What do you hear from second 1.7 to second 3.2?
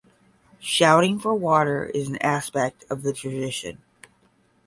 is an aspect of the